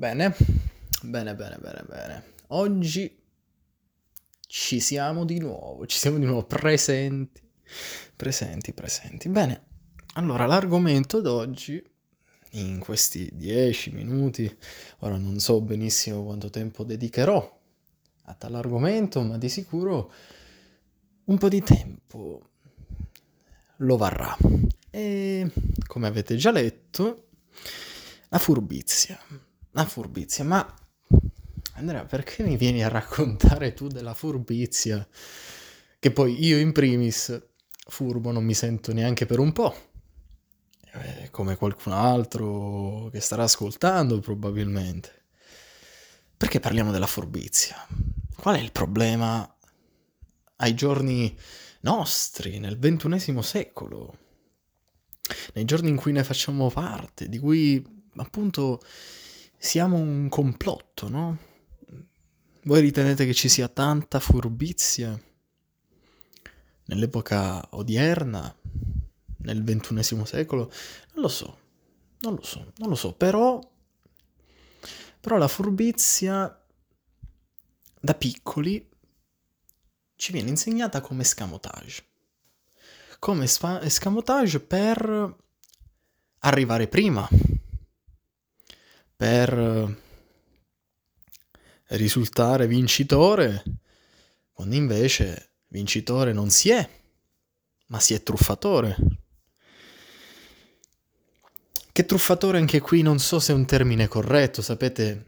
[0.00, 0.34] Bene,
[1.02, 2.24] bene, bene, bene, bene.
[2.46, 3.20] Oggi
[4.46, 7.42] ci siamo di nuovo, ci siamo di nuovo presenti,
[8.16, 9.28] presenti, presenti.
[9.28, 9.64] Bene,
[10.14, 11.84] allora l'argomento d'oggi,
[12.52, 14.50] in questi dieci minuti,
[15.00, 17.60] ora non so benissimo quanto tempo dedicherò
[18.22, 20.10] a tale argomento, ma di sicuro
[21.24, 22.48] un po' di tempo
[23.76, 24.34] lo varrà.
[24.88, 25.52] E
[25.86, 27.28] come avete già letto,
[28.30, 29.49] la furbizia.
[29.72, 30.74] La furbizia, ma
[31.74, 35.06] Andrea, perché mi vieni a raccontare tu della furbizia?
[35.98, 37.40] Che poi io in primis
[37.86, 39.88] furbo non mi sento neanche per un po'.
[40.92, 45.26] Eh, come qualcun altro che starà ascoltando probabilmente.
[46.36, 47.86] Perché parliamo della furbizia?
[48.36, 49.56] Qual è il problema
[50.56, 51.36] ai giorni
[51.82, 54.18] nostri, nel ventunesimo secolo?
[55.54, 57.82] Nei giorni in cui ne facciamo parte, di cui
[58.16, 58.80] appunto
[59.62, 61.36] siamo un complotto, no?
[62.62, 65.20] Voi ritenete che ci sia tanta furbizia
[66.86, 68.56] nell'epoca odierna,
[69.42, 70.72] nel ventunesimo secolo?
[71.12, 71.58] Non lo so,
[72.20, 73.60] non lo so, non lo so, però,
[75.20, 76.58] però la furbizia
[78.00, 78.88] da piccoli
[80.16, 82.04] ci viene insegnata come escamotage.
[83.18, 85.36] Come escamotage per
[86.38, 87.28] arrivare prima,
[89.20, 89.98] per
[91.88, 93.62] risultare vincitore,
[94.50, 96.88] quando invece vincitore non si è,
[97.88, 98.96] ma si è truffatore.
[101.92, 105.24] Che truffatore anche qui non so se è un termine corretto, sapete,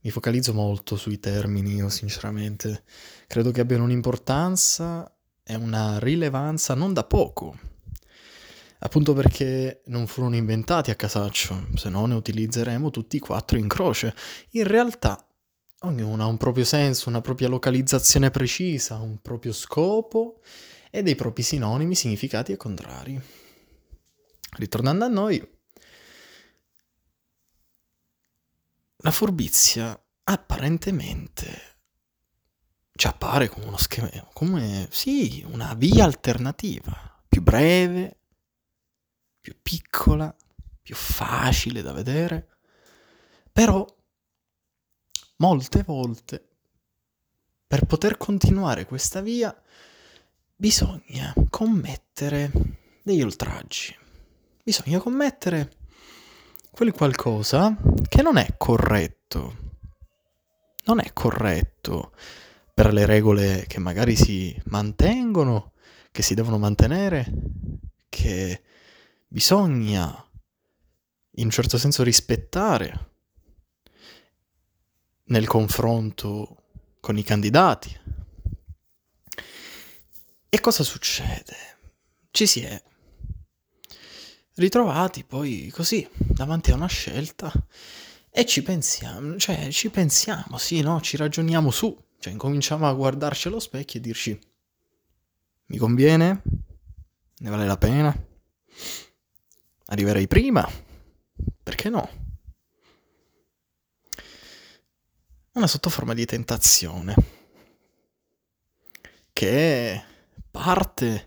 [0.00, 2.84] mi focalizzo molto sui termini, io sinceramente
[3.26, 7.73] credo che abbiano un'importanza e una rilevanza non da poco
[8.78, 13.68] appunto perché non furono inventati a casaccio, se no ne utilizzeremo tutti e quattro in
[13.68, 14.14] croce.
[14.50, 15.26] In realtà
[15.80, 20.40] ognuno ha un proprio senso, una propria localizzazione precisa, un proprio scopo
[20.90, 23.20] e dei propri sinonimi, significati e contrari.
[24.56, 25.48] Ritornando a noi,
[28.98, 31.72] la furbizia apparentemente
[32.96, 38.18] ci appare come uno schema, come sì, una via alternativa, più breve,
[39.44, 40.34] più piccola,
[40.80, 42.48] più facile da vedere,
[43.52, 43.86] però
[45.36, 46.48] molte volte
[47.66, 49.54] per poter continuare questa via
[50.56, 52.50] bisogna commettere
[53.02, 53.94] degli oltraggi,
[54.62, 55.72] bisogna commettere
[56.70, 57.76] quel qualcosa
[58.08, 59.56] che non è corretto,
[60.86, 62.14] non è corretto
[62.72, 65.72] per le regole che magari si mantengono,
[66.10, 67.30] che si devono mantenere,
[68.08, 68.62] che
[69.34, 70.30] bisogna
[71.32, 73.10] in un certo senso rispettare
[75.24, 76.62] nel confronto
[77.00, 78.00] con i candidati.
[80.48, 81.56] E cosa succede?
[82.30, 82.80] Ci si è
[84.54, 87.52] ritrovati poi così davanti a una scelta
[88.30, 93.48] e ci pensiamo, cioè ci pensiamo, sì, no, ci ragioniamo su, cioè incominciamo a guardarci
[93.48, 94.38] allo specchio e dirci
[95.66, 96.42] mi conviene?
[97.38, 98.26] Ne vale la pena?
[99.86, 100.68] Arriverei prima.
[101.62, 102.08] Perché no?
[105.52, 107.14] Una sottoforma di tentazione
[109.32, 110.04] che è
[110.50, 111.26] parte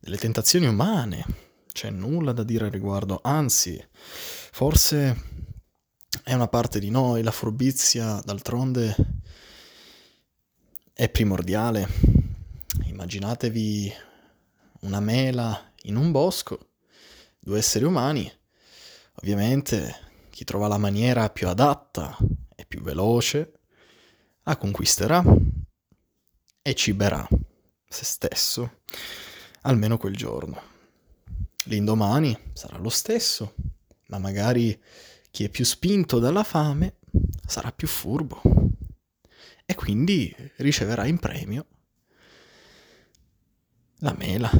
[0.00, 1.24] delle tentazioni umane.
[1.72, 5.32] C'è nulla da dire al riguardo, anzi, forse
[6.22, 8.94] è una parte di noi, la furbizia d'altronde
[10.92, 11.88] è primordiale.
[12.84, 13.92] Immaginatevi
[14.80, 16.73] una mela in un bosco
[17.44, 18.30] due esseri umani,
[19.16, 22.16] ovviamente chi trova la maniera più adatta
[22.56, 23.52] e più veloce
[24.44, 25.22] la conquisterà
[26.62, 27.28] e ciberà
[27.86, 28.80] se stesso,
[29.60, 30.58] almeno quel giorno.
[31.64, 33.54] L'indomani sarà lo stesso,
[34.06, 34.82] ma magari
[35.30, 36.96] chi è più spinto dalla fame
[37.46, 38.40] sarà più furbo
[39.66, 41.66] e quindi riceverà in premio
[43.98, 44.50] la mela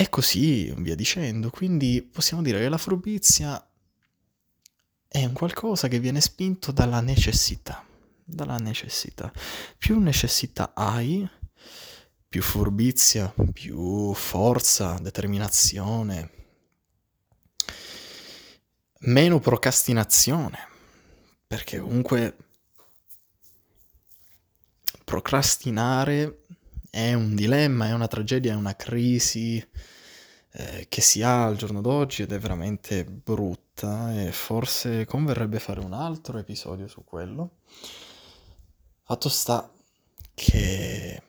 [0.00, 1.50] e così via dicendo.
[1.50, 3.68] Quindi possiamo dire che la furbizia
[5.08, 7.84] è un qualcosa che viene spinto dalla necessità.
[8.22, 9.32] Dalla necessità.
[9.76, 11.28] Più necessità hai,
[12.28, 16.30] più furbizia, più forza, determinazione,
[19.00, 20.58] meno procrastinazione.
[21.44, 22.36] Perché comunque
[25.02, 26.44] procrastinare
[26.90, 29.64] è un dilemma, è una tragedia, è una crisi
[30.52, 35.80] eh, che si ha al giorno d'oggi ed è veramente brutta e forse converrebbe fare
[35.80, 37.58] un altro episodio su quello.
[39.02, 39.70] Fatto sta
[40.34, 41.22] che...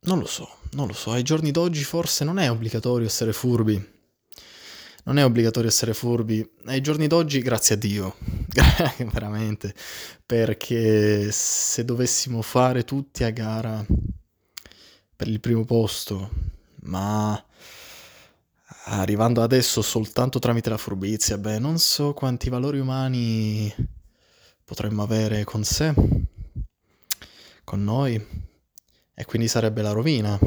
[0.00, 3.94] Non lo so, non lo so, ai giorni d'oggi forse non è obbligatorio essere furbi.
[5.04, 6.48] Non è obbligatorio essere furbi.
[6.66, 8.16] Ai giorni d'oggi, grazie a Dio,
[9.12, 9.74] veramente,
[10.24, 13.84] perché se dovessimo fare tutti a gara
[15.16, 16.30] per il primo posto,
[16.82, 17.42] ma
[18.86, 23.74] arrivando adesso soltanto tramite la furbizia, beh, non so quanti valori umani
[24.64, 25.94] potremmo avere con sé,
[27.64, 28.44] con noi,
[29.14, 30.38] e quindi sarebbe la rovina.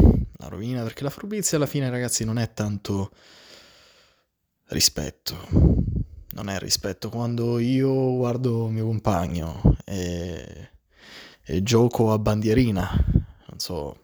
[0.41, 3.11] La rovina perché la furbizia alla fine, ragazzi, non è tanto
[4.67, 5.98] rispetto.
[6.31, 10.69] Non è rispetto quando io guardo mio compagno e,
[11.43, 13.05] e gioco a bandierina.
[13.47, 13.97] Non so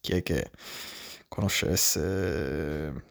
[0.00, 0.50] chi è che
[1.28, 3.08] conoscesse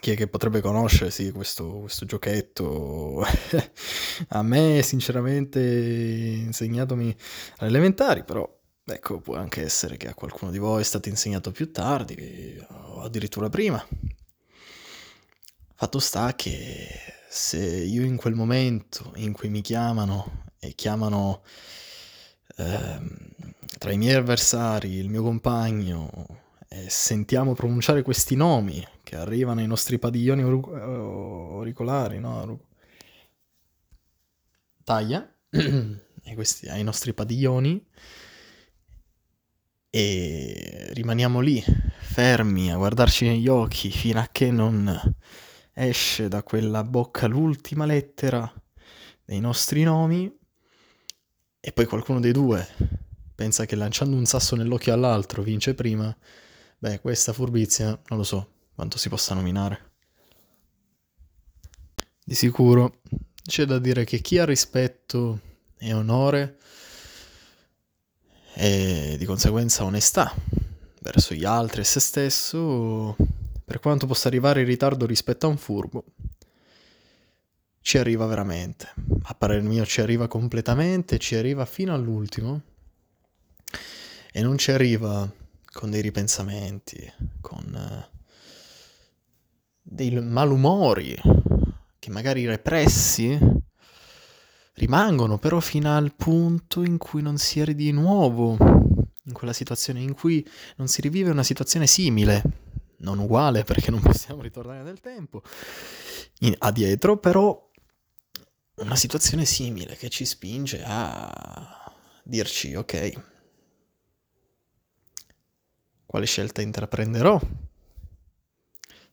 [0.00, 3.22] chi è che potrebbe conoscere sì, questo, questo giochetto
[4.28, 7.14] a me sinceramente insegnatomi
[7.58, 8.48] alle elementari però
[8.84, 13.02] ecco può anche essere che a qualcuno di voi è stato insegnato più tardi o
[13.02, 13.86] addirittura prima
[15.80, 16.88] fatto sta che
[17.30, 21.42] se io in quel momento in cui mi chiamano e chiamano
[22.58, 23.08] ehm,
[23.78, 26.26] tra i miei avversari il mio compagno
[26.68, 32.60] e sentiamo pronunciare questi nomi che arrivano ai nostri padiglioni auricolari, no?
[34.84, 35.34] Taglia,
[36.34, 37.86] questi, ai nostri padiglioni,
[39.88, 41.64] e rimaniamo lì,
[42.00, 45.16] fermi, a guardarci negli occhi, fino a che non
[45.86, 48.52] esce da quella bocca l'ultima lettera
[49.24, 50.32] dei nostri nomi,
[51.60, 52.66] e poi qualcuno dei due
[53.34, 56.14] pensa che lanciando un sasso nell'occhio all'altro vince prima,
[56.82, 59.90] Beh, questa furbizia non lo so quanto si possa nominare.
[62.24, 63.02] Di sicuro
[63.42, 65.40] c'è da dire che chi ha rispetto
[65.76, 66.58] e onore
[68.54, 70.34] e di conseguenza onestà
[71.02, 73.14] verso gli altri e se stesso,
[73.70, 76.02] per quanto possa arrivare in ritardo rispetto a un furbo,
[77.80, 78.92] ci arriva veramente.
[79.22, 82.62] A parer mio ci arriva completamente, ci arriva fino all'ultimo
[84.32, 85.32] e non ci arriva
[85.70, 88.08] con dei ripensamenti, con eh,
[89.80, 91.16] dei malumori
[92.00, 93.38] che magari repressi
[94.72, 98.56] rimangono però fino al punto in cui non si è di nuovo
[99.26, 100.44] in quella situazione in cui
[100.74, 102.69] non si rivive una situazione simile,
[103.00, 105.42] non uguale perché non possiamo ritornare nel tempo,
[106.40, 107.68] in, a dietro, però
[108.76, 111.92] una situazione simile che ci spinge a
[112.22, 113.22] dirci ok,
[116.06, 117.40] quale scelta intraprenderò.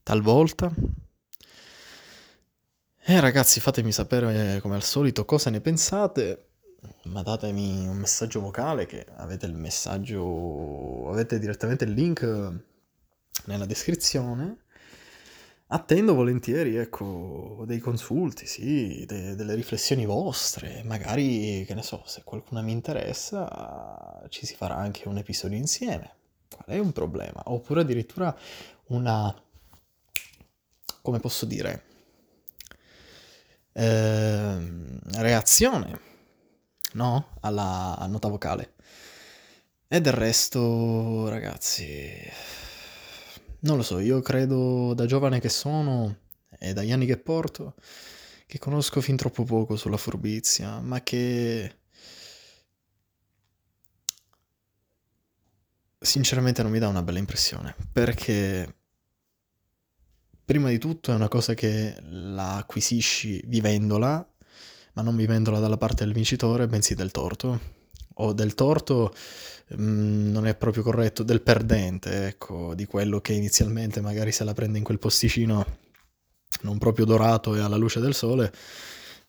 [0.04, 0.74] Talvolta.
[3.10, 6.46] E ragazzi, fatemi sapere come al solito cosa ne pensate.
[7.04, 12.66] Mandatemi un messaggio vocale che avete il messaggio, avete direttamente il link
[13.46, 14.64] nella descrizione.
[15.70, 22.24] Attendo volentieri, ecco, dei consulti, sì, de- delle riflessioni vostre, magari, che ne so, se
[22.24, 26.16] qualcuna mi interessa, ci si farà anche un episodio insieme
[26.50, 27.42] qual è un problema?
[27.46, 28.36] Oppure addirittura
[28.88, 29.34] una,
[31.02, 31.84] come posso dire,
[33.74, 36.00] eh, reazione,
[36.94, 37.38] no?
[37.42, 38.74] Alla nota vocale.
[39.88, 42.20] E del resto, ragazzi,
[43.60, 46.18] non lo so, io credo da giovane che sono
[46.60, 47.76] e dagli anni che porto
[48.48, 51.80] che conosco fin troppo poco sulla furbizia, ma che
[56.00, 58.76] sinceramente non mi dà una bella impressione, perché
[60.46, 64.26] prima di tutto è una cosa che la acquisisci vivendola,
[64.94, 67.76] ma non vivendola dalla parte del vincitore, bensì del torto.
[68.20, 69.14] O del torto
[69.80, 74.54] mm, non è proprio corretto, del perdente, ecco, di quello che inizialmente magari se la
[74.54, 75.66] prende in quel posticino
[76.62, 78.52] non proprio dorato e alla luce del sole,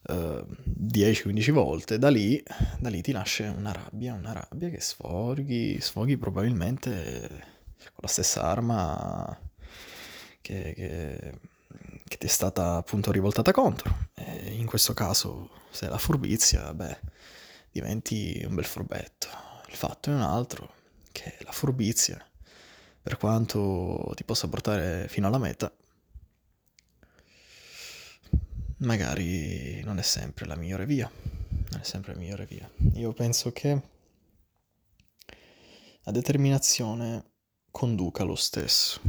[0.08, 2.42] 10-15 volte, da lì,
[2.78, 8.42] da lì ti nasce una rabbia, una rabbia che sfoghi, sfoghi probabilmente con la stessa
[8.42, 9.38] arma
[10.40, 11.32] che, che,
[12.06, 14.08] che ti è stata appunto rivoltata contro.
[14.14, 17.00] E in questo caso, se è la furbizia, beh,
[17.80, 19.28] diventi un bel furbetto.
[19.68, 20.74] Il fatto è un altro,
[21.12, 22.22] che la furbizia,
[23.00, 25.72] per quanto ti possa portare fino alla meta,
[28.78, 31.10] magari non è sempre la migliore via.
[31.70, 32.68] Non è sempre la migliore via.
[32.94, 33.82] Io penso che
[36.02, 37.24] la determinazione
[37.70, 39.00] conduca lo stesso.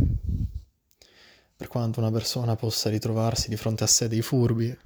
[1.55, 4.77] Per quanto una persona possa ritrovarsi di fronte a sé dei furbi,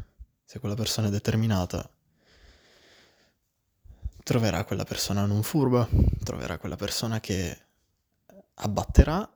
[0.46, 1.88] se quella persona è determinata,
[4.24, 5.88] troverà quella persona non furba,
[6.24, 7.58] troverà quella persona che
[8.56, 9.34] abbatterà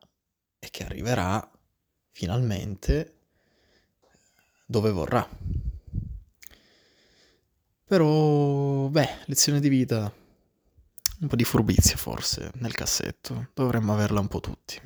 [0.60, 1.50] e che arriverà
[2.12, 3.14] finalmente
[4.66, 5.28] dove vorrà.
[7.86, 10.12] Però, beh, lezione di vita,
[11.20, 14.80] un po' di furbizia forse nel cassetto, dovremmo averla un po' tutti.